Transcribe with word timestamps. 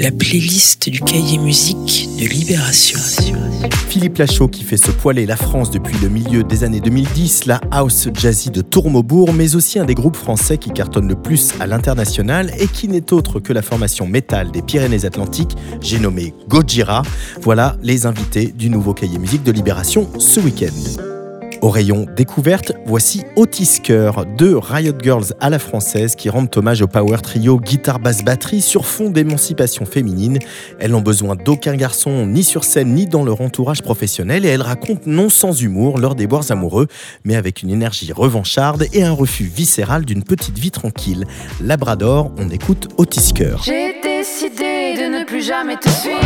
la 0.00 0.10
playlist 0.10 0.88
du 0.88 0.98
cahier 1.00 1.36
musique 1.36 2.08
de 2.18 2.24
Libération. 2.24 2.98
Philippe 3.90 4.16
Lachaud 4.16 4.48
qui 4.48 4.64
fait 4.64 4.78
se 4.78 4.90
poiler 4.90 5.26
la 5.26 5.36
France 5.36 5.70
depuis 5.70 5.94
le 6.00 6.08
milieu 6.08 6.42
des 6.42 6.64
années 6.64 6.80
2010, 6.80 7.44
la 7.44 7.60
house 7.70 8.08
jazzy 8.14 8.50
de 8.50 8.62
Tourmaubourg, 8.62 9.34
mais 9.34 9.56
aussi 9.56 9.78
un 9.78 9.84
des 9.84 9.94
groupes 9.94 10.16
français 10.16 10.56
qui 10.56 10.70
cartonne 10.70 11.06
le 11.06 11.16
plus 11.16 11.52
à 11.60 11.66
l'international 11.66 12.50
et 12.58 12.66
qui 12.66 12.88
n'est 12.88 13.12
autre 13.12 13.40
que 13.40 13.52
la 13.52 13.60
formation 13.60 14.06
métal 14.06 14.50
des 14.50 14.62
Pyrénées-Atlantiques, 14.62 15.54
j'ai 15.82 15.98
nommé 15.98 16.32
Gojira. 16.48 17.02
Voilà 17.42 17.76
les 17.82 18.06
invités 18.06 18.46
du 18.46 18.70
nouveau 18.70 18.94
cahier 18.94 19.18
musique 19.18 19.42
de 19.42 19.52
Libération 19.52 20.08
ce 20.18 20.40
week-end. 20.40 21.19
Au 21.62 21.68
rayon 21.68 22.06
découverte, 22.16 22.72
voici 22.86 23.22
Otisker, 23.36 24.12
deux 24.38 24.56
Riot 24.56 24.94
Girls 25.02 25.34
à 25.40 25.50
la 25.50 25.58
française 25.58 26.14
qui 26.14 26.30
rendent 26.30 26.48
hommage 26.56 26.80
au 26.80 26.86
power 26.86 27.18
trio 27.18 27.60
guitare 27.60 27.98
basse 27.98 28.24
batterie 28.24 28.62
sur 28.62 28.86
fond 28.86 29.10
d'émancipation 29.10 29.84
féminine. 29.84 30.38
Elles 30.78 30.92
n'ont 30.92 31.02
besoin 31.02 31.36
d'aucun 31.36 31.76
garçon 31.76 32.26
ni 32.26 32.44
sur 32.44 32.64
scène 32.64 32.94
ni 32.94 33.04
dans 33.04 33.24
leur 33.24 33.42
entourage 33.42 33.82
professionnel 33.82 34.46
et 34.46 34.48
elles 34.48 34.62
racontent 34.62 35.02
non 35.04 35.28
sans 35.28 35.60
humour 35.60 35.98
leurs 35.98 36.14
déboires 36.14 36.50
amoureux, 36.50 36.86
mais 37.24 37.36
avec 37.36 37.62
une 37.62 37.70
énergie 37.70 38.10
revancharde 38.10 38.86
et 38.94 39.02
un 39.02 39.12
refus 39.12 39.44
viscéral 39.44 40.06
d'une 40.06 40.24
petite 40.24 40.58
vie 40.58 40.70
tranquille. 40.70 41.26
Labrador, 41.60 42.32
on 42.38 42.48
écoute 42.48 42.88
Otisker. 42.96 43.56
J'ai 43.64 43.96
décidé 44.02 44.94
de 44.96 45.18
ne 45.18 45.26
plus 45.26 45.42
jamais 45.42 45.76
te 45.76 45.90
suivre. 45.90 46.20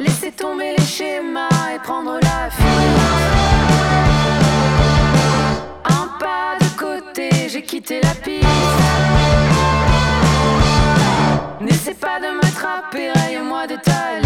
Laissez 0.00 0.32
tomber 0.32 0.74
les 0.78 0.84
schémas 0.84 1.55
prendre 1.78 2.18
la 2.22 2.50
fuite. 2.50 2.66
Un 5.84 6.08
pas 6.18 6.56
de 6.60 6.68
côté, 6.78 7.48
j'ai 7.48 7.62
quitté 7.62 8.00
la 8.02 8.14
piste. 8.14 8.46
N'essaie 11.60 11.94
pas 11.94 12.18
de 12.20 12.34
m'attraper, 12.36 13.10
raye-moi 13.14 13.66
de 13.66 13.76
ta 13.76 14.25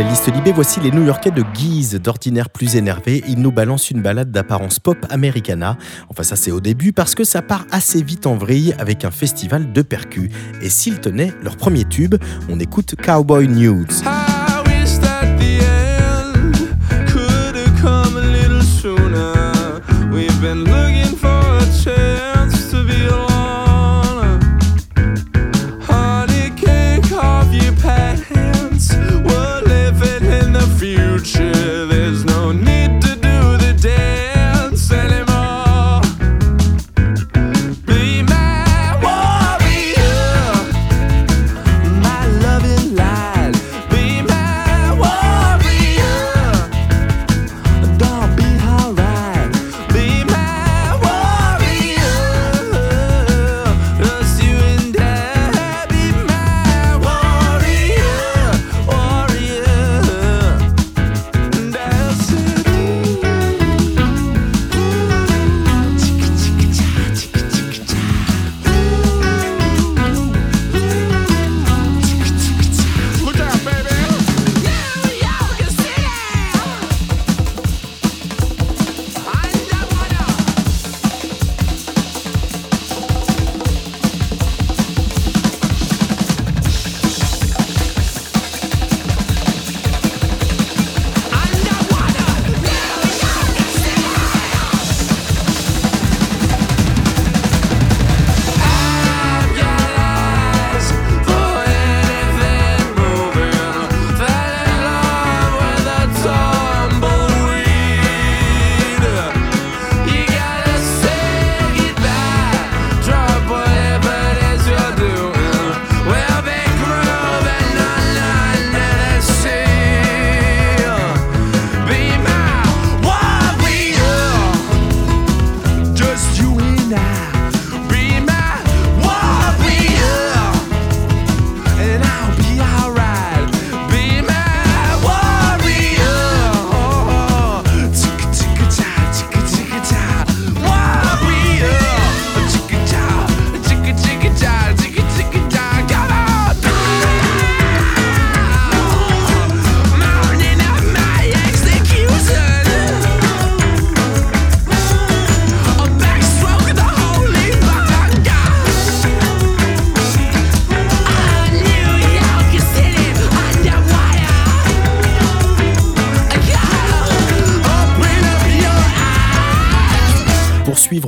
playlist 0.00 0.32
Libé, 0.32 0.52
voici 0.52 0.80
les 0.80 0.90
New-Yorkais 0.92 1.30
de 1.30 1.42
Guise, 1.42 2.00
d'ordinaire 2.02 2.48
plus 2.48 2.76
énervés. 2.76 3.22
Ils 3.28 3.38
nous 3.38 3.52
balancent 3.52 3.90
une 3.90 4.00
balade 4.00 4.30
d'apparence 4.30 4.78
pop 4.80 4.96
americana. 5.10 5.76
Enfin, 6.08 6.22
ça 6.22 6.36
c'est 6.36 6.50
au 6.50 6.60
début 6.60 6.94
parce 6.94 7.14
que 7.14 7.22
ça 7.22 7.42
part 7.42 7.66
assez 7.70 8.02
vite 8.02 8.26
en 8.26 8.34
vrille 8.34 8.74
avec 8.78 9.04
un 9.04 9.10
festival 9.10 9.74
de 9.74 9.82
percus. 9.82 10.30
Et 10.62 10.70
s'ils 10.70 11.00
tenaient 11.00 11.34
leur 11.42 11.58
premier 11.58 11.84
tube, 11.84 12.14
on 12.48 12.58
écoute 12.60 12.94
Cowboy 12.96 13.46
Nudes. 13.46 13.92
I 14.06 14.62
wish 14.66 15.00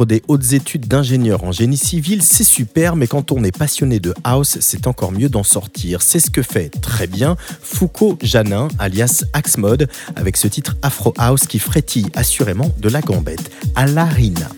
des 0.06 0.22
hautes 0.28 0.52
études 0.52 0.86
d'ingénieur 0.86 1.44
en 1.44 1.52
génie 1.52 1.76
civil, 1.76 2.22
c'est 2.22 2.44
super, 2.44 2.96
mais 2.96 3.06
quand 3.06 3.32
on 3.32 3.44
est 3.44 3.56
passionné 3.56 4.00
de 4.00 4.14
house, 4.24 4.58
c'est 4.60 4.86
encore 4.86 5.12
mieux 5.12 5.28
d'en 5.28 5.42
sortir. 5.42 6.02
C'est 6.02 6.20
ce 6.20 6.30
que 6.30 6.42
fait 6.42 6.70
très 6.80 7.06
bien 7.06 7.36
Foucault 7.62 8.18
Janin, 8.22 8.68
alias 8.78 9.24
Axmode, 9.32 9.88
avec 10.16 10.36
ce 10.36 10.48
titre 10.48 10.76
Afro 10.82 11.14
House 11.18 11.46
qui 11.46 11.58
frétille 11.58 12.08
assurément 12.14 12.72
de 12.78 12.88
la 12.88 13.00
gambette. 13.00 13.50
À 13.74 13.86
l'Arina. 13.86 14.48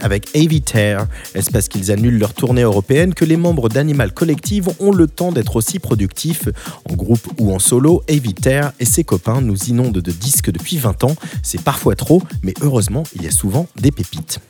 Avec 0.00 0.28
Avitair. 0.36 1.06
Est-ce 1.34 1.50
parce 1.50 1.68
qu'ils 1.68 1.90
annulent 1.90 2.18
leur 2.18 2.34
tournée 2.34 2.62
européenne 2.62 3.14
que 3.14 3.24
les 3.24 3.36
membres 3.36 3.68
d'Animal 3.68 4.12
Collective 4.12 4.68
ont 4.80 4.92
le 4.92 5.06
temps 5.06 5.32
d'être 5.32 5.56
aussi 5.56 5.78
productifs 5.78 6.48
En 6.90 6.94
groupe 6.94 7.26
ou 7.38 7.52
en 7.52 7.58
solo, 7.58 8.02
Avitair 8.08 8.72
et 8.80 8.84
ses 8.84 9.04
copains 9.04 9.40
nous 9.40 9.56
inondent 9.68 9.98
de 9.98 10.12
disques 10.12 10.50
depuis 10.50 10.76
20 10.76 11.04
ans. 11.04 11.16
C'est 11.42 11.62
parfois 11.62 11.94
trop, 11.94 12.22
mais 12.42 12.54
heureusement, 12.60 13.04
il 13.14 13.22
y 13.22 13.26
a 13.26 13.30
souvent 13.30 13.66
des 13.76 13.90
pépites. 13.90 14.40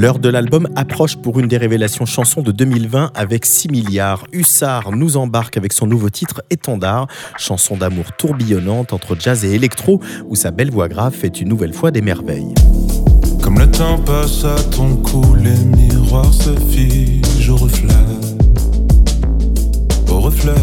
L'heure 0.00 0.18
de 0.18 0.30
l'album 0.30 0.66
approche 0.76 1.16
pour 1.16 1.40
une 1.40 1.46
des 1.46 1.58
révélations 1.58 2.06
chansons 2.06 2.40
de 2.40 2.52
2020 2.52 3.10
avec 3.14 3.44
6 3.44 3.68
milliards. 3.70 4.24
Hussard 4.32 4.92
nous 4.92 5.18
embarque 5.18 5.58
avec 5.58 5.74
son 5.74 5.86
nouveau 5.86 6.08
titre 6.08 6.42
Étendard, 6.48 7.06
chanson 7.36 7.76
d'amour 7.76 8.06
tourbillonnante 8.16 8.94
entre 8.94 9.14
jazz 9.14 9.44
et 9.44 9.50
électro 9.50 10.00
où 10.24 10.36
sa 10.36 10.52
belle 10.52 10.70
voix 10.70 10.88
grave 10.88 11.12
fait 11.12 11.42
une 11.42 11.50
nouvelle 11.50 11.74
fois 11.74 11.90
des 11.90 12.00
merveilles. 12.00 12.54
Comme 13.42 13.58
le 13.58 13.70
temps 13.70 13.98
passe 13.98 14.42
à 14.46 14.56
ton 14.70 14.96
cou, 14.96 15.34
les 15.34 15.64
miroirs 15.76 16.32
se 16.32 16.58
figent 16.58 17.50
au 17.50 17.56
reflet. 17.56 17.92
Au 20.10 20.20
reflet. 20.20 20.54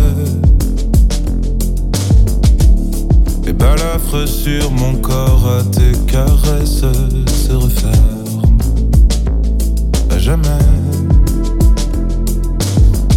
Les 3.45 3.53
balafres 3.53 4.27
sur 4.27 4.71
mon 4.71 4.95
corps 4.95 5.59
à 5.59 5.63
tes 5.63 5.95
caresses 6.11 6.85
se 7.27 7.53
referment. 7.53 8.16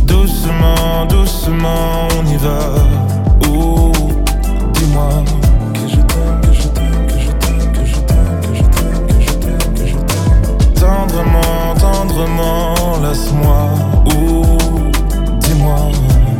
Doucement, 0.06 1.06
doucement, 1.08 2.06
on 2.16 2.24
y 2.24 2.36
va. 2.36 2.60
Ouh, 3.48 3.90
dis-moi 4.74 5.24
que 5.74 5.88
je 5.88 5.96
t'aime, 5.96 6.40
que 6.40 6.52
je 6.52 6.68
t'aime, 6.68 7.06
que 7.08 7.18
je 7.18 7.30
t'aime, 7.32 7.72
que 7.72 7.84
je 7.84 7.96
t'aime, 7.96 8.40
que 8.46 8.54
je 8.54 8.62
t'aime, 8.62 9.06
que 9.08 9.20
je 9.20 9.32
t'aime, 9.32 9.74
que 9.74 9.86
je 9.86 9.96
t'aime. 9.96 10.74
Tendrement, 10.76 11.74
tendrement, 11.80 12.74
laisse-moi. 13.02 13.70
Ouh, 14.06 14.44
dis-moi 15.40 15.90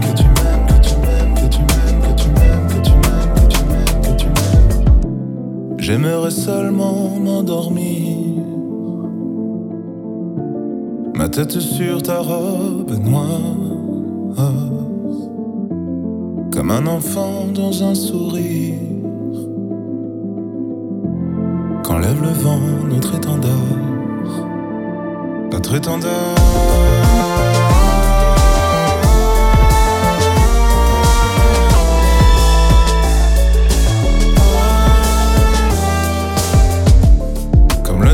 que 0.02 0.12
tu 0.18 0.22
m'aimes, 0.22 0.66
que 0.68 0.78
tu 0.86 0.94
m'aimes, 1.02 1.34
que 1.34 1.46
tu 1.48 1.62
m'aimes, 1.62 2.00
que 2.04 2.14
tu 2.14 2.28
m'aimes, 2.28 2.68
que 2.68 2.80
tu 2.80 2.92
m'aimes, 3.00 3.38
que 3.40 3.50
tu 3.50 3.58
m'aimes, 3.66 4.02
que 4.02 4.10
tu 4.16 4.26
m'aimes. 4.26 5.78
J'aimerais 5.78 6.30
seulement 6.30 7.18
m'endormir. 7.18 8.29
Ma 11.20 11.28
tête 11.28 11.60
sur 11.60 12.02
ta 12.02 12.20
robe 12.20 12.98
noire. 12.98 13.28
Comme 16.50 16.70
un 16.70 16.86
enfant 16.86 17.44
dans 17.54 17.84
un 17.84 17.94
sourire. 17.94 18.78
Quand 21.84 21.98
lève 21.98 22.22
le 22.22 22.30
vent, 22.30 22.60
notre 22.88 23.16
étendard. 23.16 23.50
Notre 25.52 25.74
étendard. 25.74 26.99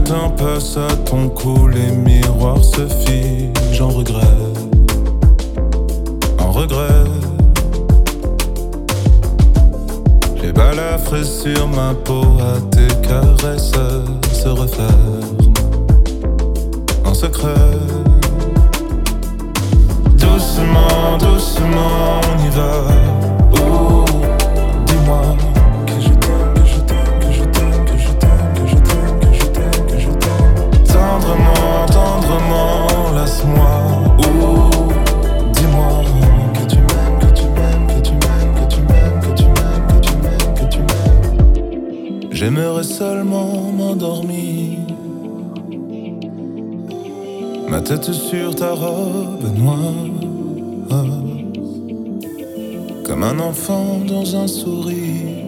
Temps 0.09 0.31
passe 0.31 0.77
à 0.77 0.95
ton 0.99 1.29
cou, 1.29 1.67
les 1.67 1.91
miroirs 1.91 2.63
se 2.63 2.87
figent 2.87 3.83
en 3.83 3.89
regret. 3.89 4.21
En 6.39 6.53
regret. 6.53 7.05
Les 10.41 10.53
balafres 10.53 11.25
sur 11.25 11.67
ma 11.67 11.93
peau 11.93 12.23
à 12.41 12.61
tes 12.71 12.87
caresses 13.03 13.73
se 14.33 14.49
referment. 14.49 15.43
En 17.05 17.13
secret. 17.13 17.73
Doucement, 20.15 21.19
doucement, 21.19 22.21
on 22.23 22.47
y 22.47 22.51
va. 22.51 23.06
J'aimerais 42.49 42.85
seulement 42.85 43.73
m'endormir. 43.73 44.79
Ma 47.69 47.81
tête 47.81 48.13
sur 48.13 48.55
ta 48.55 48.71
robe 48.71 49.53
noire. 49.59 51.09
Comme 53.05 53.25
un 53.25 53.41
enfant 53.41 53.99
dans 54.07 54.37
un 54.37 54.47
sourire. 54.47 55.43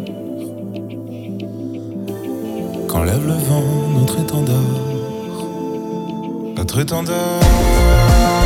Quand 2.89 3.05
lève 3.05 3.25
le 3.29 3.35
vent, 3.49 4.01
notre 4.01 4.19
étendard. 4.19 4.81
Notre 6.57 6.81
étendard. 6.81 8.38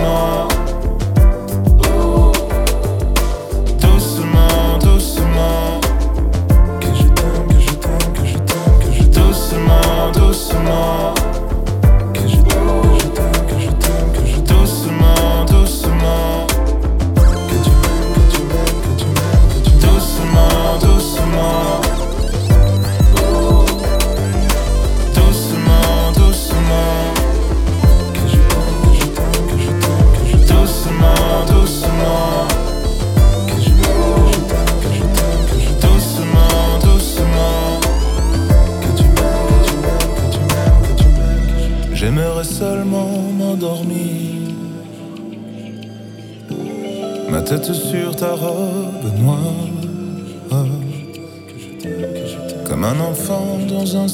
Doucement. 0.00 0.48
Doucement, 3.80 4.78
doucement. 4.78 5.80
Que 6.80 6.86
je 6.94 7.02
t'aime, 7.02 7.46
que 7.48 7.60
je 7.60 7.72
t'aime, 7.74 8.12
que 8.14 8.24
je 8.26 8.38
t'aime, 8.38 8.78
que 8.80 8.92
je 8.92 9.02
Doucement, 9.08 10.12
doucement. 10.12 11.19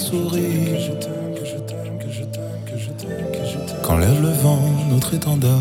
Sourire. 0.07 0.77
Quand 3.83 3.97
lève 3.99 4.23
le 4.23 4.31
vent, 4.31 4.63
notre 4.91 5.15
étendard. 5.15 5.61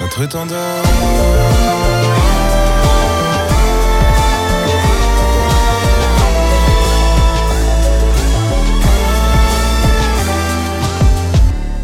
Notre 0.00 0.22
étendard. 0.22 2.13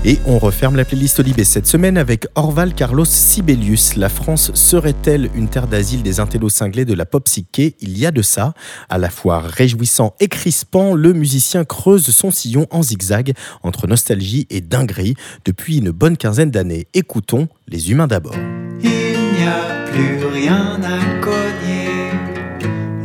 Et 0.03 0.19
on 0.25 0.39
referme 0.39 0.77
la 0.77 0.87
playlist 0.87 1.21
Olibé 1.21 1.45
cette 1.45 1.67
semaine 1.67 1.99
avec 1.99 2.27
Orval 2.35 2.73
Carlos 2.73 3.05
Sibelius. 3.05 3.97
La 3.97 4.09
France 4.09 4.51
serait-elle 4.55 5.29
une 5.35 5.49
terre 5.49 5.67
d'asile 5.67 6.03
des 6.03 6.21
intellos 6.21 6.49
cinglés 6.49 6.87
de 6.87 6.95
la 6.95 7.05
pop 7.05 7.23
psyché? 7.25 7.77
Il 7.81 7.99
y 7.99 8.07
a 8.07 8.11
de 8.11 8.23
ça. 8.23 8.55
À 8.89 8.97
la 8.97 9.11
fois 9.11 9.41
réjouissant 9.41 10.15
et 10.19 10.29
crispant, 10.29 10.95
le 10.95 11.13
musicien 11.13 11.65
creuse 11.65 12.07
son 12.07 12.31
sillon 12.31 12.67
en 12.71 12.83
zigzag 12.83 13.35
entre 13.63 13.87
nostalgie 13.87 14.47
et 14.49 14.63
dinguerie 14.63 15.17
depuis 15.45 15.79
une 15.79 15.91
bonne 15.91 16.17
quinzaine 16.17 16.51
d'années. 16.51 16.87
Écoutons 16.95 17.49
Les 17.69 17.91
Humains 17.91 18.07
d'abord. 18.07 18.37
Il 18.83 18.89
n'y 18.89 19.45
a 19.47 19.85
plus 19.85 20.25
rien 20.25 20.81
à 20.83 21.21
cogner. 21.21 21.91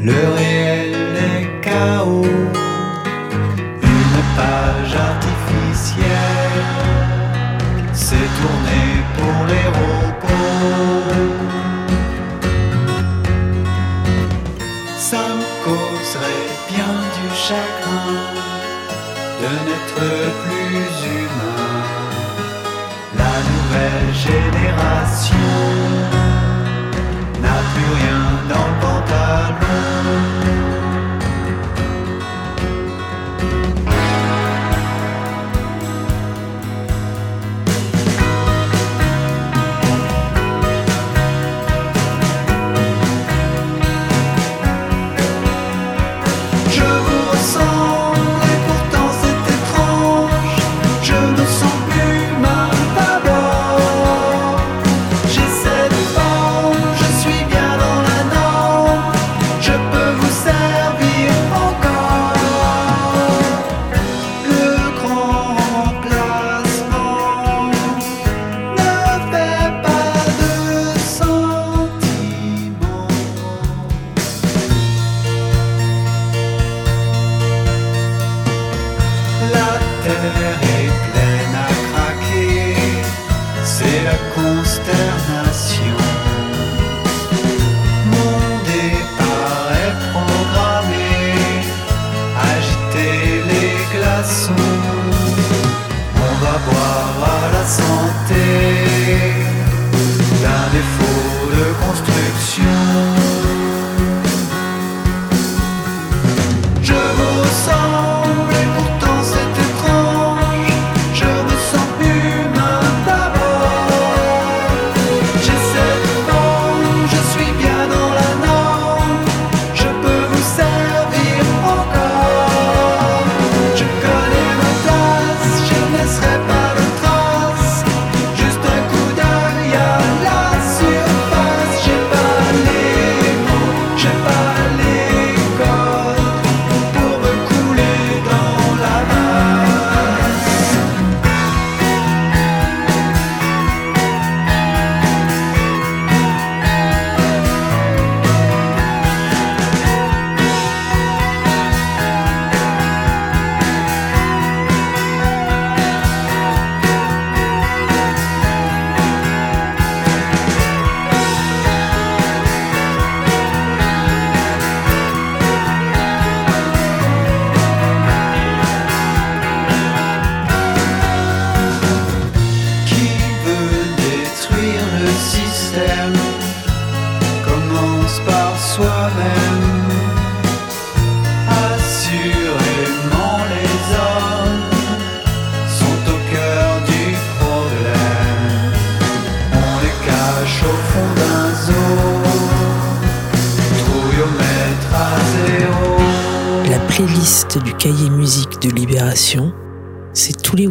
Le 0.01 0.13
réel 0.13 0.64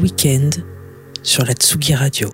week-ends 0.05 0.61
sur 1.23 1.47
la 1.47 1.55
Tsugi 1.55 1.95
Radio. 1.95 2.29